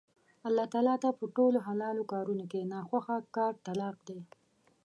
الله 0.47 0.65
تعالی 0.73 0.95
ته 1.03 1.09
په 1.19 1.25
ټولو 1.35 1.57
حلالو 1.67 2.03
کارونو 2.13 2.45
کې 2.51 2.61
نا 2.71 2.79
خوښه 2.89 3.15
کار 3.37 3.53
طلاق 3.65 3.97
دی 4.07 4.19